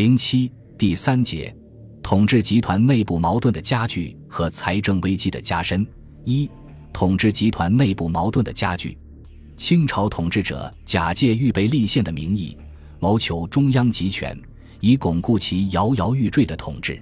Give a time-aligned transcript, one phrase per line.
[0.00, 1.54] 零七第三节，
[2.02, 5.86] 统治集团内部矛盾的加剧和财政危机的加深。
[6.24, 6.50] 一、
[6.90, 8.96] 统治集团内部矛盾的加剧。
[9.58, 12.56] 清朝统治者假借预备立宪的名义，
[12.98, 14.34] 谋求中央集权，
[14.80, 16.98] 以巩固其摇摇欲坠的统治。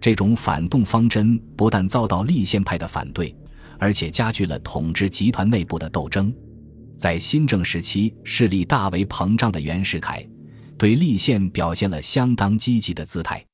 [0.00, 3.34] 这种反动方针不但遭到立宪派的反对，
[3.80, 6.32] 而且加剧了统治集团内部的斗争。
[6.96, 10.24] 在新政时期势力大为膨胀的袁世凯。
[10.78, 13.44] 对立宪表现了相当积极的姿态，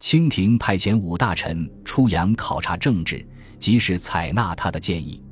[0.00, 3.24] 清廷派遣五大臣出洋考察政治，
[3.60, 5.22] 及时采纳他的建议。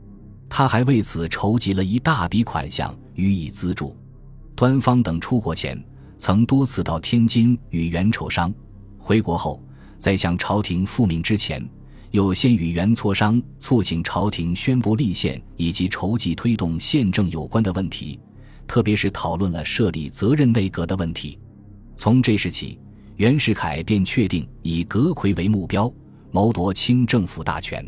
[0.49, 3.97] 他还为此筹集了一大笔款项予以资助。
[4.55, 5.83] 端方等出国前，
[6.17, 8.49] 曾多次到天津与袁筹商；
[8.97, 9.61] 回国后，
[9.99, 11.69] 在向朝廷复命之前，
[12.13, 18.21] 又先与袁磋商，促请朝廷宣布立宪以及筹集推动宪政有关的问题。
[18.67, 21.39] 特别是讨论了设立责任内阁的问题。
[21.97, 22.79] 从这时起，
[23.17, 25.93] 袁世凯便确定以阁魁为目标，
[26.31, 27.87] 谋夺清政府大权。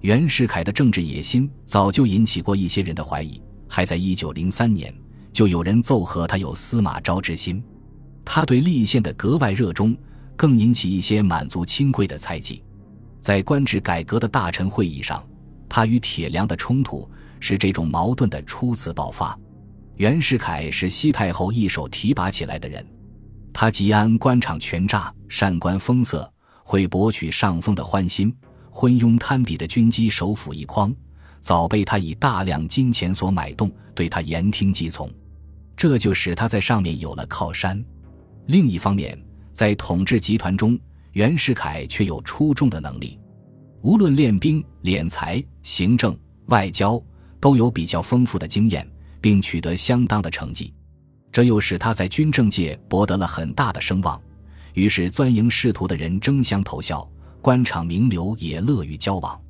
[0.00, 4.94] 袁世凯的政治野心早就引起过一些人的怀疑，还在一九零三年，
[5.32, 7.62] 就有人奏和他有司马昭之心。
[8.24, 9.96] 他对立宪的格外热衷，
[10.36, 12.62] 更引起一些满族亲贵的猜忌。
[13.20, 15.22] 在官制改革的大臣会议上，
[15.68, 17.06] 他与铁良的冲突
[17.40, 19.38] 是这种矛盾的初次爆发。
[20.00, 22.82] 袁世凯是西太后一手提拔起来的人，
[23.52, 26.32] 他吉安官场权诈，善观风色，
[26.64, 28.34] 会博取上风的欢心，
[28.70, 30.90] 昏庸贪鄙的军机首辅一匡，
[31.40, 35.06] 早被他以大量金钱所买动，对他言听计从，
[35.76, 37.84] 这就使他在上面有了靠山。
[38.46, 40.80] 另一方面，在统治集团中，
[41.12, 43.20] 袁世凯却有出众的能力，
[43.82, 46.98] 无论练兵、敛财、行政、外交，
[47.38, 48.90] 都有比较丰富的经验。
[49.20, 50.72] 并取得相当的成绩，
[51.30, 54.20] 这又使他在军政界博得了很大的声望。
[54.74, 57.08] 于是，钻营仕途的人争相投效，
[57.42, 59.40] 官场名流也乐于交往。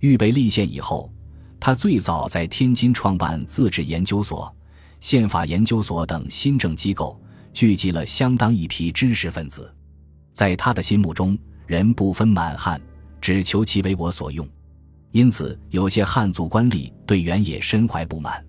[0.00, 1.12] 预备立宪以后，
[1.58, 4.54] 他最早在天津创办自治研究所、
[5.00, 7.20] 宪法研究所等新政机构，
[7.52, 9.74] 聚集了相当一批知识分子。
[10.32, 12.80] 在他的心目中，人不分满汉，
[13.20, 14.46] 只求其为我所用。
[15.10, 18.44] 因此，有些汉族官吏对袁也深怀不满。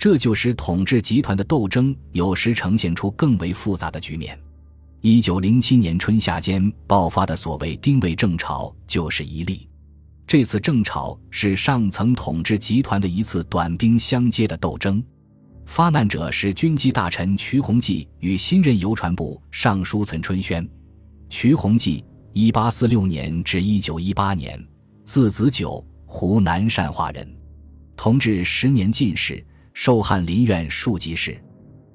[0.00, 4.40] 这就使统治集团的斗争有时呈现出更为复杂的局面。
[5.02, 9.68] 一九零七年春夏间爆发的所谓“丁未正潮”就是一例。
[10.26, 15.04] 这次正潮是上层统治集团的一次短兵相接的斗争。
[15.66, 20.66] 发难者是军机大臣瞿鸿基与新任邮传部尚书岑春轩。
[21.28, 22.02] 瞿鸿基，
[22.32, 24.58] 一八四六年至一九一八年，
[25.04, 27.30] 字子久，湖南善化人，
[27.98, 29.44] 同治十年进士。
[29.72, 31.40] 授翰林院庶吉士，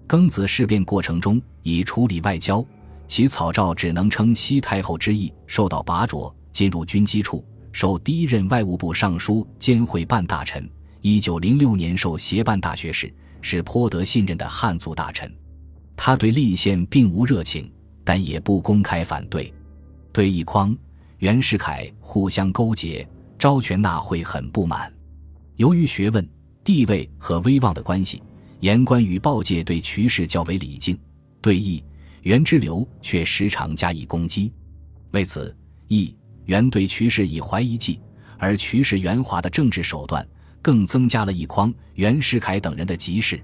[0.08, 2.66] 庚子事变过程中，以处理外交，
[3.06, 10.68] 其草诏只能称西太后之意，受到拔擢，进入军机处，受第一任外务部尚书兼会办大臣。
[11.02, 15.32] 一九零六年受协办大学士，是颇得信任的汉族大臣。
[15.96, 17.72] 他对立宪并无热情，
[18.04, 19.54] 但也不公开反对。
[20.12, 20.76] 对奕匡、
[21.20, 23.08] 袁世凯互相勾结，
[23.38, 24.92] 招权纳贿很不满。
[25.58, 26.35] 由于学问。
[26.66, 28.24] 地位和威望的关系，
[28.62, 30.98] 言官与报界对瞿氏较为礼敬，
[31.40, 31.82] 对义
[32.24, 34.52] 袁之流却时常加以攻击。
[35.12, 35.56] 为此，
[35.88, 36.16] 义
[36.46, 38.00] 袁对瞿氏以怀疑计，
[38.40, 40.28] 而瞿氏圆滑的政治手段
[40.60, 43.40] 更增加了一匡、袁世凯等人的急事。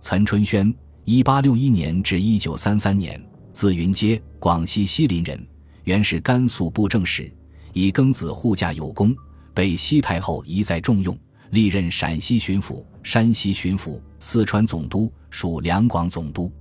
[0.00, 5.40] 岑春轩，一八六一年至一九三三年，字云阶，广西西林人，
[5.84, 7.32] 原是甘肃布政使，
[7.72, 9.14] 以庚子护驾有功，
[9.54, 11.16] 被西太后一再重用。
[11.50, 16.52] 历任陕西巡抚、山西巡抚、四川总督、属两广总督，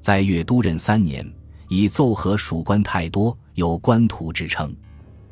[0.00, 1.28] 在粤督任三年，
[1.68, 4.74] 以奏和属官太多，有官途之称。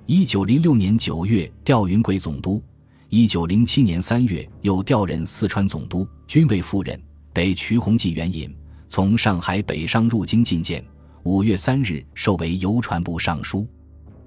[0.07, 2.63] 一九零六年九月调云贵总督，
[3.09, 7.01] 一九零七年三月又调任四川总督，均为夫人，
[7.33, 8.55] 得瞿弘济援引，
[8.89, 10.85] 从上海北上入京觐见。
[11.25, 13.67] 五月三日授为邮传部尚书。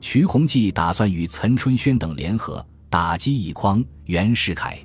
[0.01, 2.65] 瞿弘济打算与岑春轩等联合。
[2.89, 4.79] 打击奕匡、袁世凯。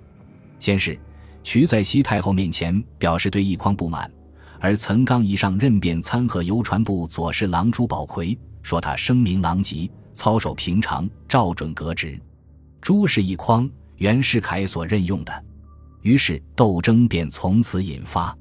[0.58, 0.98] 先是，
[1.42, 4.10] 瞿在西太后面前表示对奕匡不满，
[4.60, 12.20] 而岑刚一上任便参劾邮传部左侍郎朱宝奎，说他声名狼藉，操守平常，照准革职。
[12.82, 15.44] 朱是奕匡、袁世凯所任用的，
[16.02, 18.36] 于是斗争便从此引发。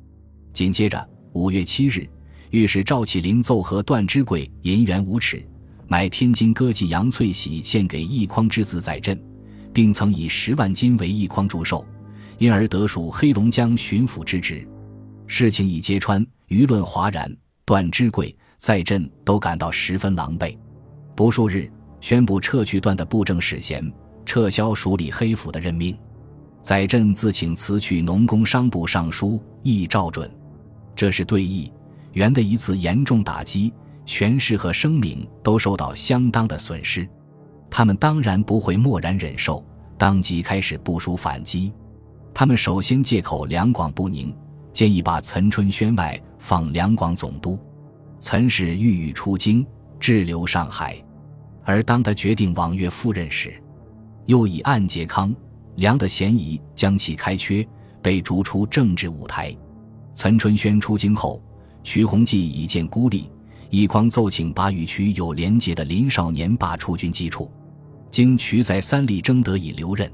[0.52, 2.06] 紧接着，五月七日，
[2.50, 5.42] 御史赵启麟奏和段之贵银元五尺，
[5.88, 9.18] 买天津歌妓杨翠喜献给奕匡之子载镇。
[9.74, 11.86] 并曾以十万金为一筐祝寿，
[12.38, 14.68] 因而得属黑龙江巡抚之职。
[15.28, 17.36] 事情已揭穿，舆论哗然。
[17.66, 20.58] 段之贵、在朕都感到十分狼狈。
[21.16, 21.72] 不数日，
[22.02, 23.90] 宣布撤去段的布政使衔，
[24.26, 25.98] 撤销署理黑府的任命。
[26.62, 30.30] 载镇自请辞去农工商部尚书，亦照准。
[30.94, 31.72] 这是对义
[32.12, 33.74] 元的一次严重打击，
[34.06, 37.08] 权势和声名都受到相当的损失。
[37.76, 39.66] 他们当然不会默然忍受，
[39.98, 41.74] 当即开始部署反击。
[42.32, 44.32] 他们首先借口两广不宁，
[44.72, 47.58] 建议把岑春轩外放两广总督。
[48.20, 49.66] 岑氏郁郁出京，
[50.00, 51.04] 滞留上海。
[51.64, 53.60] 而当他决定往粤赴任时，
[54.28, 55.36] 又以暗结康。
[55.78, 57.68] 梁的嫌疑将其开缺，
[58.04, 59.52] 被逐出政治舞台。
[60.14, 61.42] 岑春轩出京后，
[61.84, 63.32] 徐弘济已见孤立，
[63.72, 67.52] 奕匡奏请把与渠有连结的林少年罢出军机处。
[68.14, 70.08] 经渠在三力争得以留任。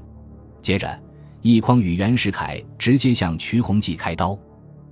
[0.62, 0.98] 接着，
[1.42, 4.38] 奕匡与袁世凯直接向瞿弘济开刀，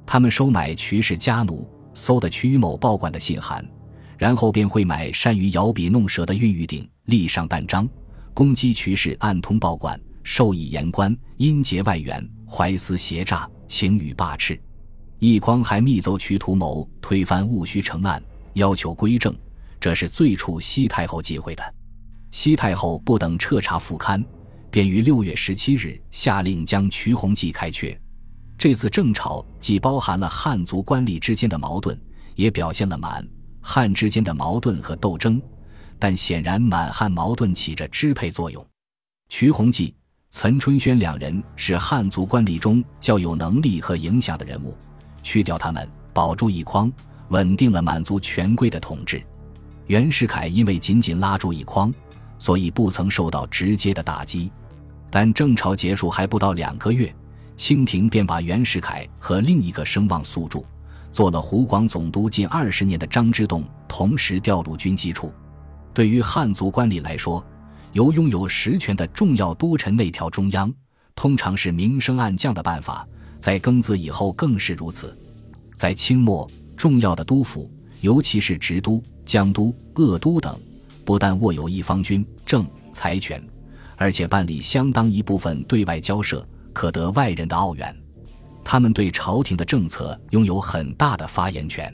[0.05, 3.67] 他们收买瞿氏家奴，搜的瞿某报馆的信函，
[4.19, 7.89] 然后便会买善于摇笔弄舌的郁玉鼎，立上弹章，
[8.35, 9.99] 攻击瞿氏暗通报馆。
[10.23, 14.61] 授以言官，阴结外援，怀私挟诈，情与霸斥。
[15.21, 18.23] 奕匡还密奏瞿图谋推翻戊戌成案，
[18.53, 19.35] 要求归正，
[19.81, 21.75] 这是最触西太后忌讳的。
[22.31, 24.25] 西太后不等彻查复刊，
[24.71, 27.99] 便于六月十七日下令将瞿弘济开缺。
[28.57, 31.99] 这次政潮既包含了汉族官吏之间的矛盾，
[32.35, 33.27] 也表现了满
[33.61, 35.41] 汉之间的矛盾和斗争，
[35.99, 38.67] 但显然满汉矛盾起着支配作用。
[39.29, 39.95] 瞿弘济。
[40.31, 44.77] 岑春轩两人是汉族官吏中较有能力和影响的人物，
[45.23, 46.93] 去掉他们，保住一匡，
[47.31, 49.23] 稳定了满族权贵的统治。
[49.87, 51.93] 袁世凯因为紧紧拉住一匡，
[52.39, 54.51] 所以不曾受到直接的打击。
[55.11, 57.15] 但正朝结束还不到两个月，
[57.57, 60.63] 清廷便把袁世凯和另一个声望素著、
[61.11, 65.33] 做了湖广总督近二十年的张之洞同时调入军机处。
[65.95, 67.45] 对于汉族官吏来说，
[67.93, 70.73] 由拥有实权的重要都臣内调中央，
[71.17, 73.09] 通常是明升暗降的办法，
[73.41, 75.19] 在庚子以后更是如此。
[75.75, 77.69] 在清末，重要的督府，
[78.03, 80.57] 尤其是直督、江都、鄂都等，
[81.09, 83.43] 不但握有一方军政财权，
[83.97, 87.97] 而且办理相当一部分对外交涉，可得外人的奥援。
[88.63, 91.91] 他们对朝廷的政策拥有很大的发言权，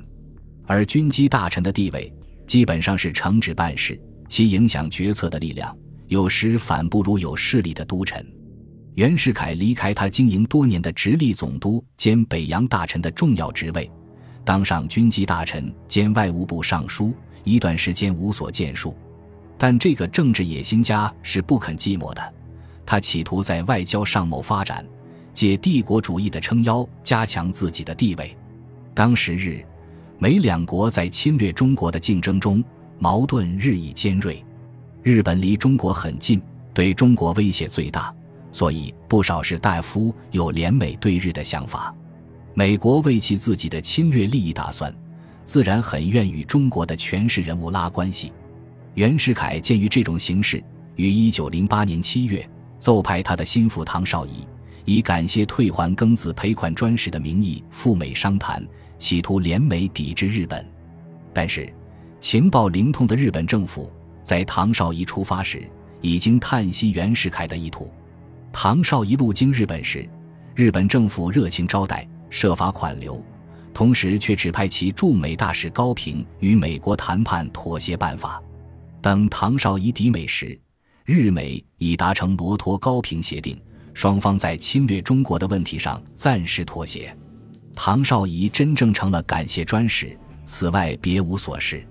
[0.67, 2.13] 而军机大臣的地位
[2.45, 3.97] 基本上是承旨办事，
[4.29, 5.73] 其影响决策的力量。
[6.09, 8.27] 有时反不如有势力的都臣。
[8.95, 13.89] 袁世凯离开他经营多年的直隶总督兼北洋大臣的重要职位，
[14.45, 17.15] 当上军机大臣兼外务部尚书，
[17.45, 18.97] 一段时间无所建树。
[19.57, 22.35] 但这个政治野心家是不肯寂寞的，
[22.85, 24.85] 他企图在外交上谋发展，
[25.33, 28.37] 借帝国主义的撑腰加强自己的地位。
[28.93, 29.65] 当时日
[30.19, 32.63] 美两国在侵略中国的竞争中，
[32.99, 34.45] 矛盾日益尖锐。
[35.03, 36.41] 日本离中国很近，
[36.73, 38.15] 对中国威胁最大，
[38.53, 41.95] 所以不少士大夫有联美对日的想法。
[42.55, 44.95] 美国为其自己的侵略利益打算，
[45.45, 48.33] 自然很愿与中国的权势人物拉关系。
[48.95, 50.63] 袁世凯鉴于这种形势，
[50.97, 52.49] 于一九零八年七月
[52.79, 54.47] 奏派他的心腹唐绍仪，
[54.85, 58.67] 以感谢退还庚子赔款专使的名义赴美商谈，
[58.99, 60.65] 企图联美抵制日本。
[61.33, 61.73] 但是，
[62.21, 63.91] 情报灵通的日本政府。
[64.23, 65.69] 在唐绍仪出发时，
[66.01, 67.91] 已经叹息袁世凯的意图。
[68.51, 70.09] 唐绍仪路经日本时，
[70.55, 73.23] 日本政府热情招待，设法款留，
[73.75, 78.43] 同时却指派其驻美大使高平与美国谈判妥协办法。
[79.03, 80.59] 等唐绍仪抵美时，
[81.05, 83.61] 日美已达成罗托高平协定，
[83.93, 87.15] 双方在侵略中国的问题上暂时妥协。
[87.75, 91.85] 唐绍仪真正成了感谢专使，此外别无所事。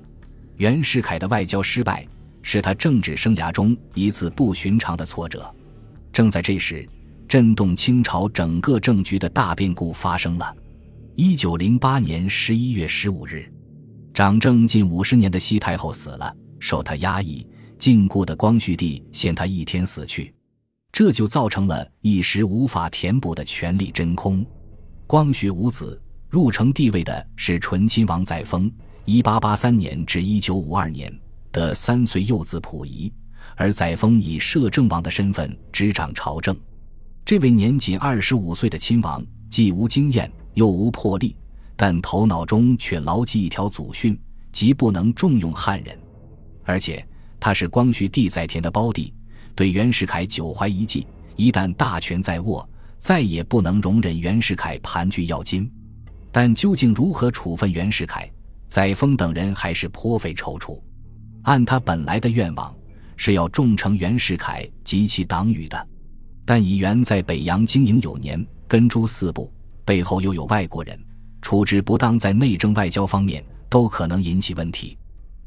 [0.56, 2.08] 袁世凯的外交失败。
[2.46, 5.50] 是他政治生涯中一次不寻常的挫折。
[6.12, 6.86] 正在这时，
[7.26, 10.54] 震动清朝整个政局的大变故发生了。
[11.16, 13.48] 一九零八年十一月十五日，
[14.16, 20.34] 掌政近五十年的西太后死了，受他压抑禁锢的光绪帝限他一天死去，
[20.92, 24.44] 这就造成了一时无法填补的权力真空。
[25.06, 28.72] 光绪无子，入承帝位的是醇亲王载沣，
[29.06, 31.14] 一八八三年至一九五二年。
[31.52, 33.14] 的三岁幼子溥仪，
[33.56, 36.58] 而载沣以摄政王的身份执掌朝政。
[37.24, 41.36] 这位年仅二十五岁的亲王，既无经验又无魄力，
[41.76, 44.20] 但头脑中却牢记一条祖训：
[44.52, 45.98] 即不能重用汉人。
[46.64, 47.06] 而且
[47.40, 49.14] 他是光绪帝在田的胞弟，
[49.56, 51.06] 对袁世凯久怀一计。
[51.36, 52.68] 一旦大权在握，
[52.98, 55.70] 再也不能容忍袁世凯盘踞要津。
[56.32, 58.30] 但究竟如何处分袁世凯？
[58.68, 60.80] 载沣等人还是颇费踌躇。
[61.44, 62.74] 按他本来的愿望，
[63.18, 65.88] 是要重惩袁世凯及其党羽的，
[66.46, 69.52] 但以袁在北洋经营有年，根株四部，
[69.86, 71.00] 背后又有外国人，
[71.42, 74.98] 处置不当，在内政外交方面都可能引起问题。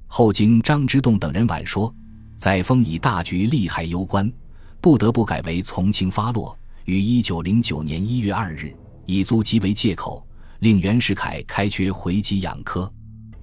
[0.06, 1.92] 后经张之洞等人晚说，
[2.36, 4.30] 载沣以大局利害攸关，
[4.80, 6.56] 不得不改为从轻发落。
[6.84, 8.72] 于一九零九年一月二日，
[9.06, 10.24] 以租机为借口，
[10.60, 12.90] 令袁世凯开缺回籍养科。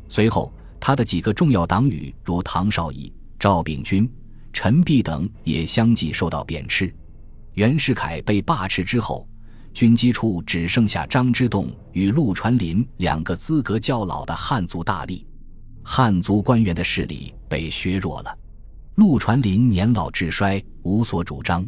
[0.07, 4.09] 随后，他的几个重要党羽，如唐绍仪、赵秉钧、
[4.53, 6.93] 陈璧等，也相继受到贬斥。
[7.55, 9.27] 袁世凯被罢斥之后，
[9.73, 15.25] 军机处只剩下张之洞与陆传林两个资格较老的汉族大吏，
[15.81, 18.37] 汉族官员的势力被削弱了。
[18.95, 21.65] 陆传林年老志衰，无所主张。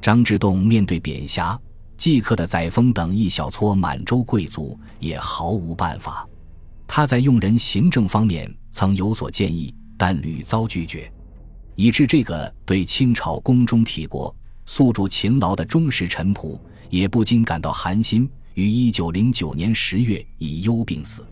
[0.00, 1.58] 张之洞面对贬辖、
[1.98, 6.26] 即刻的载沣等一小撮满洲贵族，也毫无办法。
[6.86, 11.12] 他在用人行政方面曾有所建议，但屡遭拒绝，
[11.74, 14.34] 以致这个对清朝宫中体国
[14.64, 16.58] 宿主勤劳的忠实臣仆，
[16.94, 18.30] 也不禁感到寒心。
[18.54, 21.26] 于一九零九年十月以忧病死。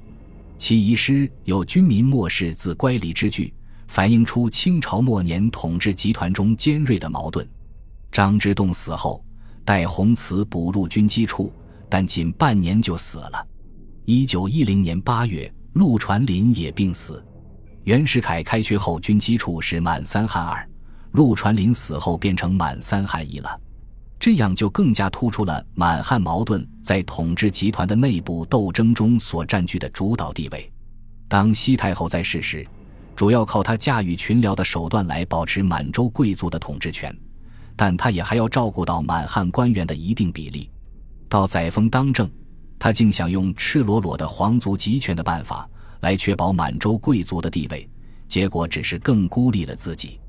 [0.58, 3.54] 其遗诗有“军民末世自乖离”之句，
[3.86, 7.48] 反映出清朝末年统治集团中尖锐的矛盾。
[8.10, 9.24] 张之洞死后，
[9.64, 11.52] 戴洪慈补入军机处，
[11.88, 13.46] 但仅半年就死了。
[14.04, 17.24] 一九一零年八月，陆传林也病死。
[17.84, 20.68] 袁世凯开学后，军机处是满三汉二，
[21.12, 23.60] 陆传林死后变成满三汉一了。
[24.22, 30.72] 这样就更加突出了满汉矛盾在统治集团的内部斗争中所占据的主导地位。
[31.26, 32.64] 当西太后在世时，
[33.16, 37.12] 主要靠他驾驭群僚的手段来保持满洲贵族的统治权。
[37.74, 40.70] 但他也还要照顾到满汉官员的一定比例。
[41.28, 42.30] 到载沣当政，
[42.78, 45.68] 他竟想用赤裸裸的皇族集权的办法
[46.02, 47.90] 来确保满洲贵族的地位，
[48.28, 50.20] 结果只是更孤立了自己。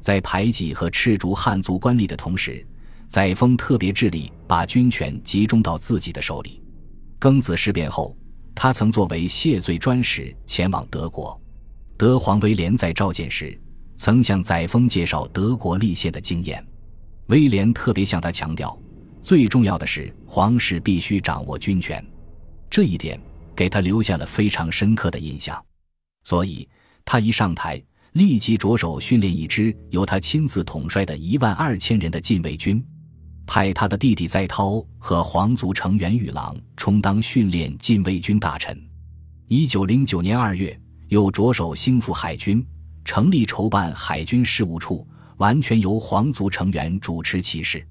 [0.00, 2.66] 在排挤和斥逐汉族官吏的同时，
[3.14, 6.60] 载沣特别致力把军权集中到自己的手里。
[7.20, 8.16] 庚子事变后，
[8.56, 11.40] 他曾作为谢罪专使前往德国。
[11.96, 13.56] 德皇威廉在召见时，
[13.96, 16.66] 曾向载沣介绍德国立宪的经验。
[17.26, 18.76] 威廉特别向他强调，
[19.22, 22.04] 最重要的是皇室必须掌握军权，
[22.68, 23.16] 这一点
[23.54, 25.64] 给他留下了非常深刻的印象。
[26.24, 26.68] 所以，
[27.04, 27.80] 他一上台，
[28.14, 32.84] 立即着手训练一支由他亲自统帅的一万二千人的禁卫军，
[33.46, 38.78] 派他的弟弟载涛和皇族成员玉郎充当训练禁卫军大臣。
[39.48, 42.64] 一九零九年二月，又着手兴复海军，
[43.04, 45.06] 成立筹办海军事务处。
[45.38, 47.84] 完全由皇族成员主持其事。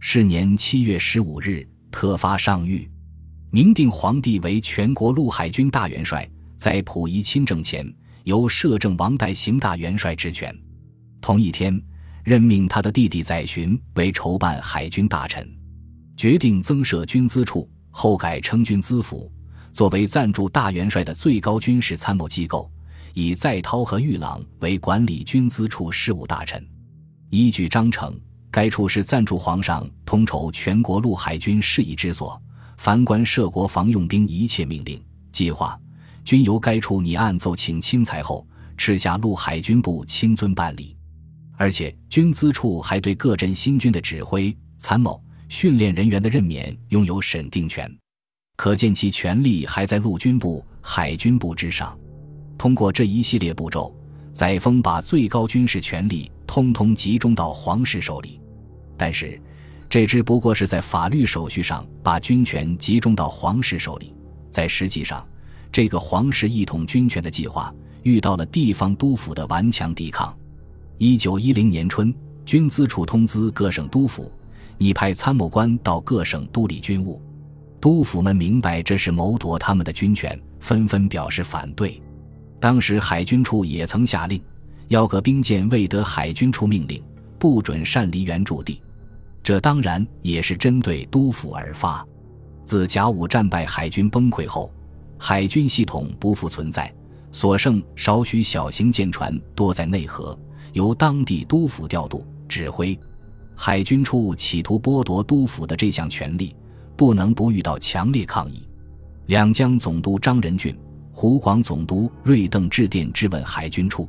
[0.00, 2.88] 是年七月十五日，特发上谕，
[3.52, 7.88] 明定皇帝为全国陆海军大元帅，在溥仪亲政前，
[8.24, 10.52] 由摄政王代行大元帅职权。
[11.20, 11.80] 同一天，
[12.30, 15.44] 任命他的弟弟载洵为筹办海军大臣，
[16.16, 19.28] 决定增设军资处，后改称军资府，
[19.72, 22.70] 作为赞助大元帅的最高军事参谋机构，
[23.14, 26.64] 以载涛和玉郎为管理军资处事务大臣。
[27.30, 28.16] 依据章程，
[28.48, 32.40] 该处是赞助皇上统筹全国陆海军事宜之所，
[32.78, 35.76] 凡关涉国防用兵一切命令计划，
[36.24, 38.46] 均由该处拟案奏请钦裁后，
[38.78, 40.96] 敕下陆海军部亲遵办理。
[41.60, 47.94] 而且，军资处还对各镇新军的指挥、参谋、训练人员的任免拥有审定权，
[48.56, 51.94] 可见其权力还在陆军部、海军部之上。
[52.56, 53.94] 通过这一系列步骤。
[54.32, 58.40] 载沣把最高军事权力通通集中到皇室手里，
[58.96, 59.38] 但是，
[59.86, 64.14] 这只不过是在法律手续上把军权集中到皇室手里，
[64.48, 65.28] 在实际上，
[65.70, 70.34] 这个皇室一统军权的计划遇到了地方督府的顽强抵抗。
[71.02, 72.14] 一九一零年春，
[72.44, 74.30] 军资处通知各省督府，
[74.76, 77.18] 拟派参谋官到各省督理军务，
[77.80, 81.98] 督府们明白这是谋夺他们的军权，纷纷表示反对。
[82.60, 84.38] 当时海军处也曾下令，
[84.88, 87.02] 要各兵舰未得海军处命令，
[87.38, 88.82] 不准擅离原驻地。
[89.42, 92.06] 这当然也是针对督府而发。
[92.62, 94.70] 自甲午战败，海军崩溃后，
[95.16, 96.92] 海军系统不复存在，
[97.32, 100.38] 所剩少许小型舰船多在内河，
[100.72, 102.98] 由当地督府调度指挥。
[103.54, 106.54] 海军处企图剥夺督府的这项权利，
[106.96, 108.62] 不能不遇到强烈抗议。
[109.26, 110.76] 两江总督张仁俊。
[111.12, 114.08] 湖广总督瑞邓致电质问海军处，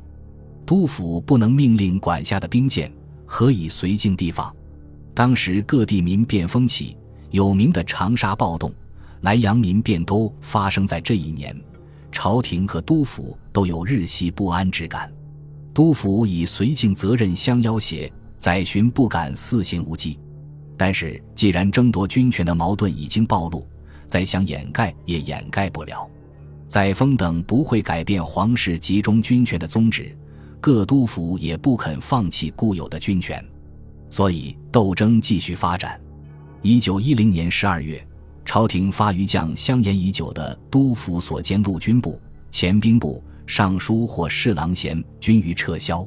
[0.64, 2.90] 督府不能命令管辖的兵舰，
[3.26, 4.54] 何以随境地放？
[5.12, 6.96] 当时各地民变风起，
[7.30, 8.72] 有名的长沙暴动、
[9.22, 11.54] 莱阳民变都发生在这一年。
[12.10, 15.12] 朝廷和督府都有日系不安之感。
[15.74, 20.18] 督府以绥靖责任相要挟，载洵不敢肆行无忌。
[20.76, 23.66] 但是，既然争夺军权的矛盾已经暴露，
[24.06, 26.06] 再想掩盖也掩盖不了。
[26.68, 30.14] 载沣等不会改变皇室集中军权的宗旨，
[30.60, 33.42] 各督府也不肯放弃固有的军权，
[34.10, 35.98] 所以斗争继续发展。
[36.60, 38.06] 一九一零年十二月，
[38.44, 43.24] 朝廷发于将相延已久的督府所兼陆军部、前兵部。
[43.46, 46.06] 尚书或侍郎衔均予撤销。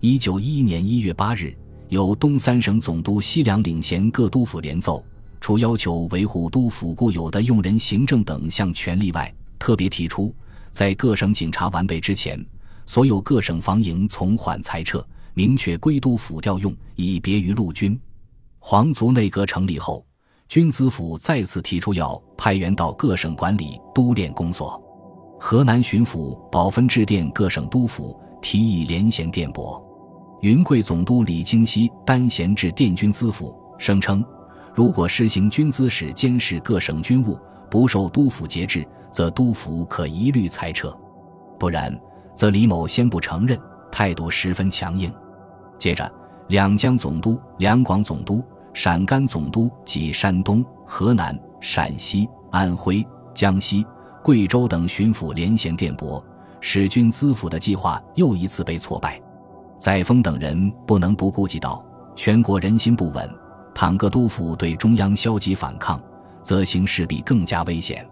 [0.00, 1.56] 一九一一年一月八日，
[1.88, 5.02] 由东三省总督西凉领衔各督府联奏，
[5.40, 10.34] 除要求维护督府固有的用人、行政等项权利外，特别提出，
[10.70, 12.44] 在各省警察完备之前，
[12.84, 17.98] 所有各省防营从缓裁撤，明确归督府调用，以别于陆军。
[18.58, 20.04] 皇族内阁成立后，
[20.48, 24.83] 军资府再次提出要派员到各省管理督练工作。
[25.38, 29.82] 河南巡抚保分致电各省督府，提议联衔电拨。
[30.40, 34.24] 云贵总督李京熙单衔至电军资府，声称
[34.74, 37.38] 如果实行军资使监视各省军务，
[37.70, 40.90] 不受督府节制，则督府可一律裁撤；
[41.58, 41.98] 不然，
[42.34, 43.58] 则李某先不承认，
[43.90, 45.12] 态度十分强硬。
[45.78, 46.10] 接着，
[46.48, 53.84] 两江总督、两广总督、陕甘总督及山东、河南、陕西、安徽、江西。
[54.24, 56.24] 贵州等巡抚连衔电拨，
[56.58, 59.20] 使军资府的计划又一次被挫败。
[59.78, 61.84] 载沣等人不能不顾及到
[62.16, 63.30] 全国人心不稳，
[63.74, 66.00] 倘各督府对中央消极反抗，
[66.42, 68.02] 则形势必更加危险。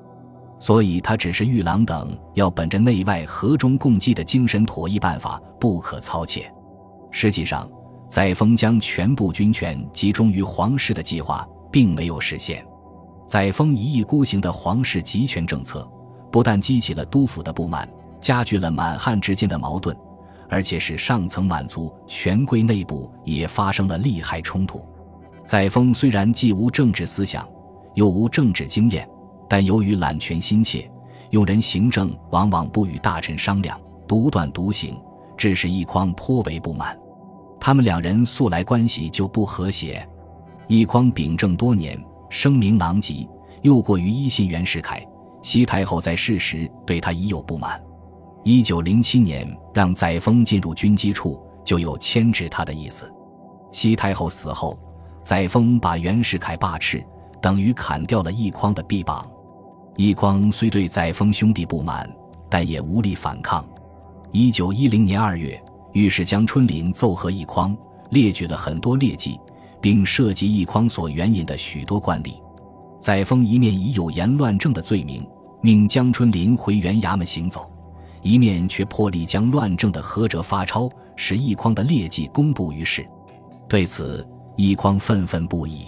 [0.58, 6.44] 所以他指示玉郎等要本着内外和中共济的精神妥议办法，不可操切。
[7.10, 7.66] 实际上，
[8.10, 12.62] 载沣将全部军权集中于皇室的计划并没有实现。
[13.26, 15.90] 载沣一意孤行的皇室集权政策。
[16.32, 19.94] 不但激起了督府的不满，加剧了满汉之间的矛盾，
[20.48, 24.82] 而且使上层满族权贵内部也发生了利害冲突。
[25.44, 27.46] 载沣虽然既无政治思想，
[27.94, 29.06] 又无政治经验，
[29.48, 30.90] 但由于揽权心切，
[31.30, 33.78] 用人行政往往不与大臣商量，
[34.08, 34.96] 独断独行，
[35.36, 36.98] 致使奕匡颇为不满。
[37.60, 40.08] 他们两人素来关系就不和谐。
[40.68, 43.28] 奕匡秉政多年，声名狼藉，
[43.60, 45.06] 又过于依信袁世凯。
[45.42, 47.82] 西太后在世时对他已有不满，
[48.44, 53.12] 一九零七年让载沣进入军机处，就有牵制他的意思。
[53.72, 54.78] 西太后死后，
[55.22, 57.04] 载沣把袁世凯罢斥，
[57.40, 59.28] 等于砍掉了奕匡的臂膀。
[59.96, 62.08] 奕匡虽对载沣兄弟不满，
[62.48, 63.66] 但也无力反抗。
[64.30, 67.76] 一九一零年二月，御史江春林奏和奕匡，
[68.10, 69.38] 列举了很多劣迹，
[69.80, 72.41] 并涉及奕匡所援引的许多惯例。
[73.02, 75.26] 载沣一面以有言乱政的罪名
[75.60, 77.68] 命江春林回原衙门行走，
[78.22, 83.04] 一面却破例将乱政的合折发钞，使奕匡的劣迹公布于世。
[83.68, 84.24] 对此，
[84.56, 85.86] 奕匡愤愤不已。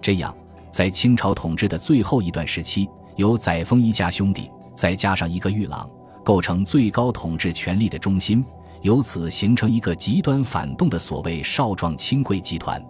[0.00, 0.34] 这样，
[0.72, 5.88] 在清朝统治的最后一段时期，由载沣一家兄弟再加上一个玉郎，
[6.24, 8.44] 构成最高统治权力的中心，
[8.82, 12.84] 由此形成一个极端反动的所谓少壮亲贵集团。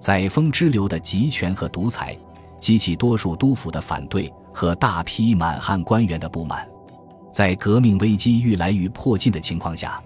[0.00, 2.16] 载沣支流的集权和独裁。
[2.64, 6.66] 激起多数督府的反对和大批满汉官员的不满，
[7.30, 10.02] 在革命危机愈来愈迫近的情况下，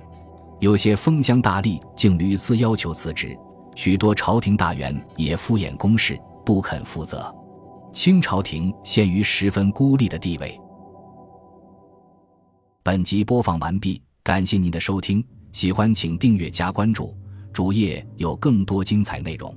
[0.58, 3.38] 有些封疆大吏竟屡次要求辞职，
[3.76, 7.32] 许多朝廷大员也敷衍公事，不肯负责，
[7.92, 10.60] 清朝廷陷于十分孤立的地位。
[12.82, 17.16] 本集播放完毕，感谢您的收听，喜欢请订阅加关注，
[17.52, 19.56] 主页有更多精彩内容。